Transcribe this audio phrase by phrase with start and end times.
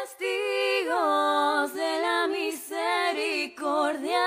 [0.00, 4.24] Testigos de la misericordia.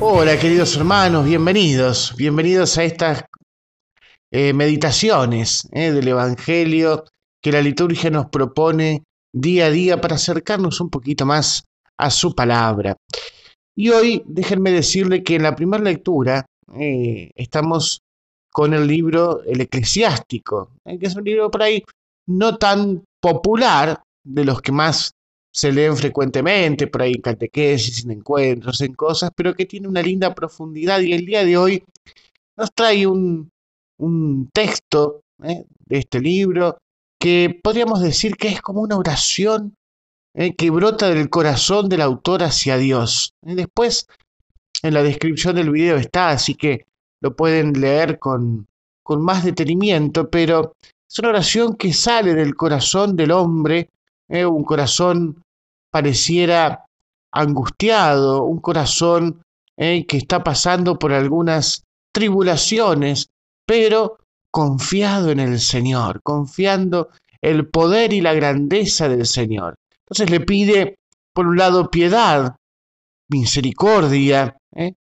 [0.00, 3.24] Hola queridos hermanos, bienvenidos, bienvenidos a estas
[4.30, 7.04] eh, meditaciones eh, del Evangelio
[7.40, 11.62] que la liturgia nos propone día a día para acercarnos un poquito más
[11.96, 12.96] a su palabra.
[13.78, 16.44] Y hoy déjenme decirle que en la primera lectura
[16.80, 18.02] eh, estamos
[18.50, 21.84] con el libro El Eclesiástico, que es un libro por ahí
[22.26, 25.12] no tan popular, de los que más
[25.52, 30.02] se leen frecuentemente, por ahí en catequesis, en encuentros, en cosas, pero que tiene una
[30.02, 31.84] linda profundidad y el día de hoy
[32.56, 33.48] nos trae un,
[33.98, 35.64] un texto ¿eh?
[35.86, 36.78] de este libro
[37.20, 39.76] que podríamos decir que es como una oración
[40.38, 40.54] ¿eh?
[40.54, 43.34] que brota del corazón del autor hacia Dios.
[43.44, 44.06] Y después
[44.82, 46.86] en la descripción del video está, así que
[47.20, 48.68] lo pueden leer con,
[49.02, 53.90] con más detenimiento, pero es una oración que sale del corazón del hombre,
[54.28, 54.46] ¿eh?
[54.46, 55.42] un corazón
[55.90, 56.84] pareciera
[57.32, 59.42] angustiado, un corazón
[59.76, 60.06] ¿eh?
[60.06, 63.28] que está pasando por algunas tribulaciones,
[63.66, 64.18] pero
[64.52, 67.08] confiado en el Señor, confiando
[67.40, 69.74] el poder y la grandeza del Señor.
[70.10, 70.98] Entonces le pide,
[71.34, 72.56] por un lado, piedad,
[73.28, 74.94] misericordia, ¿eh?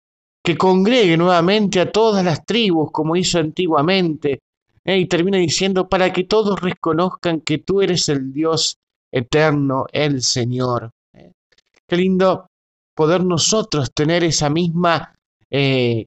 [0.44, 4.42] que congregue nuevamente a todas las tribus como hizo antiguamente,
[4.84, 4.98] ¿eh?
[4.98, 8.78] y termina diciendo, para que todos reconozcan que tú eres el Dios
[9.12, 10.92] eterno, el Señor.
[11.14, 11.32] ¿eh?
[11.88, 12.50] Qué lindo
[12.94, 15.14] poder nosotros tener esa misma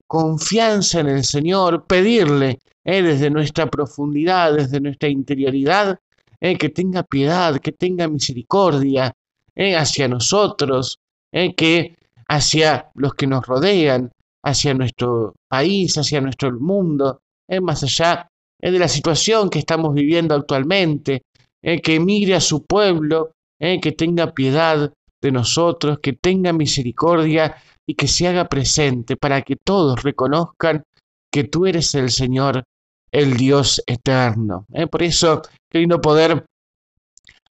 [0.06, 5.98] confianza en el Señor, pedirle desde nuestra profundidad, desde nuestra interioridad,
[6.40, 9.12] eh, que tenga piedad, que tenga misericordia
[9.54, 10.98] eh, hacia nosotros,
[11.32, 11.96] eh, que
[12.28, 14.10] hacia los que nos rodean,
[14.42, 17.20] hacia nuestro país, hacia nuestro mundo,
[17.60, 21.24] más allá de la situación que estamos viviendo actualmente,
[21.60, 28.06] que emigre a su pueblo, que tenga piedad de nosotros, que tenga misericordia y que
[28.06, 30.84] se haga presente para que todos reconozcan
[31.30, 32.64] que tú eres el Señor,
[33.12, 34.66] el Dios eterno.
[34.72, 34.86] ¿eh?
[34.86, 36.44] Por eso, qué lindo poder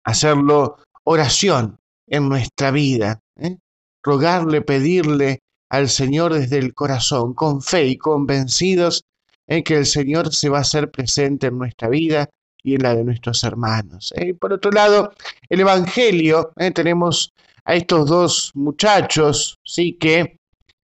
[0.04, 3.56] hacerlo oración en nuestra vida, ¿eh?
[4.02, 9.04] rogarle, pedirle al Señor desde el corazón, con fe y convencidos
[9.46, 12.28] en que el Señor se va a hacer presente en nuestra vida
[12.62, 14.12] y en la de nuestros hermanos.
[14.16, 14.34] ¿eh?
[14.34, 15.12] Por otro lado,
[15.48, 16.70] el Evangelio, ¿eh?
[16.70, 17.32] tenemos
[17.64, 20.38] a estos dos muchachos, sí que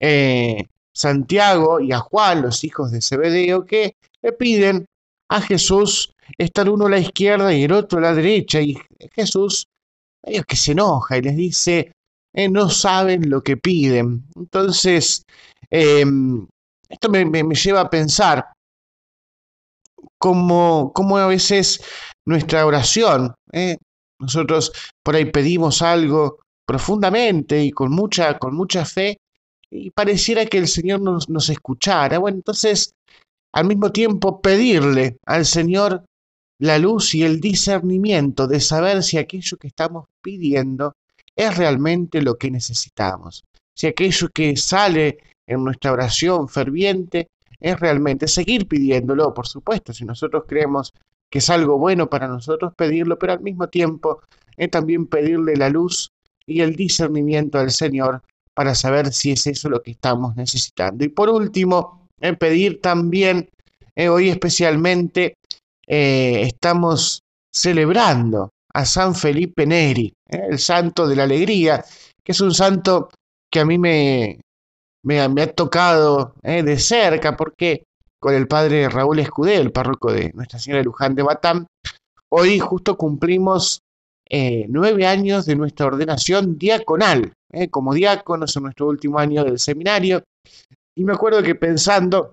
[0.00, 4.86] eh, Santiago y a Juan, los hijos de Zebedeo, que le piden
[5.30, 8.76] a Jesús estar uno a la izquierda y el otro a la derecha, y
[9.14, 9.66] Jesús,
[10.24, 11.92] ellos que se enoja y les dice,
[12.34, 14.24] eh, no saben lo que piden.
[14.36, 15.24] Entonces,
[15.70, 16.04] eh,
[16.88, 18.44] esto me, me- me lleva a pensar
[20.18, 21.80] cómo, cómo a veces
[22.26, 23.76] nuestra oración, ¿eh?
[24.20, 29.18] nosotros por ahí pedimos algo profundamente y con mucha, con mucha fe,
[29.70, 32.18] y pareciera que el Señor nos, nos escuchara.
[32.18, 32.92] Bueno, entonces,
[33.54, 36.04] al mismo tiempo, pedirle al Señor
[36.58, 40.94] la luz y el discernimiento de saber si aquello que estamos pidiendo
[41.36, 47.28] es realmente lo que necesitamos, si aquello que sale en nuestra oración ferviente
[47.60, 50.92] es realmente seguir pidiéndolo, por supuesto, si nosotros creemos
[51.30, 54.20] que es algo bueno para nosotros pedirlo, pero al mismo tiempo
[54.56, 56.10] es también pedirle la luz
[56.44, 58.20] y el discernimiento al Señor
[58.52, 61.04] para saber si es eso lo que estamos necesitando.
[61.04, 63.50] Y por último, pedir también,
[63.94, 65.34] eh, hoy especialmente,
[65.86, 67.20] eh, estamos
[67.52, 71.84] celebrando a San Felipe Neri, eh, el santo de la alegría,
[72.24, 73.10] que es un santo
[73.52, 74.40] que a mí me,
[75.04, 77.84] me, ha- tocado de cerca, porque
[78.18, 81.66] con el padre Raúl Escudé, el párroco de Nuestra Señora de Luján de Batán,
[82.30, 83.80] hoy justo cumplimos
[84.68, 87.32] nueve años de nuestra ordenación diaconal,
[87.70, 90.24] como diáconos en nuestro último año del seminario.
[90.96, 92.32] Y me acuerdo que pensando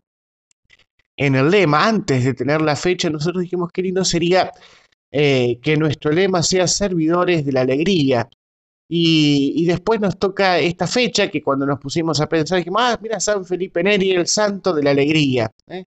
[1.18, 4.52] en el lema, antes de tener la fecha, nosotros dijimos qué lindo sería
[5.12, 8.30] eh, que nuestro lema sea servidores de la alegría.
[8.94, 13.22] Y, después nos toca esta fecha que cuando nos pusimos a pensar dijimos, ah, mira
[13.22, 15.50] San Felipe Neri, el santo de la alegría.
[15.68, 15.86] ¿eh?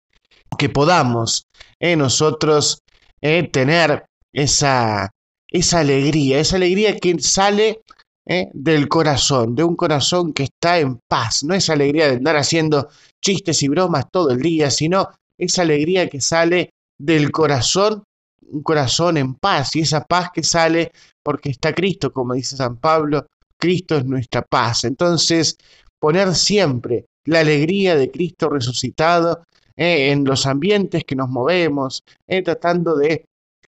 [0.58, 1.46] Que podamos
[1.82, 2.80] eh, nosotros
[3.22, 5.12] eh, tener esa,
[5.50, 7.82] esa alegría, esa alegría que sale
[8.26, 12.38] eh, del corazón, de un corazón que está en paz, no esa alegría de andar
[12.38, 12.88] haciendo
[13.22, 18.04] chistes y bromas todo el día, sino esa alegría que sale del corazón,
[18.50, 22.78] un corazón en paz, y esa paz que sale porque está Cristo, como dice San
[22.78, 23.28] Pablo,
[23.58, 24.86] Cristo es nuestra paz.
[24.86, 25.58] Entonces,
[26.00, 29.44] poner siempre la alegría de Cristo resucitado
[29.76, 33.26] eh, en los ambientes que nos movemos, eh, tratando de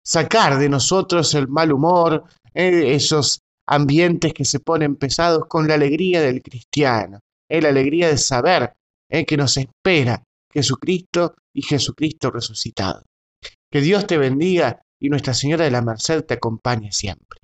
[0.03, 6.21] sacar de nosotros el mal humor, esos ambientes que se ponen pesados con la alegría
[6.21, 8.73] del cristiano, la alegría de saber
[9.27, 10.23] que nos espera
[10.53, 13.03] Jesucristo y Jesucristo resucitado.
[13.71, 17.41] Que Dios te bendiga y Nuestra Señora de la Merced te acompañe siempre.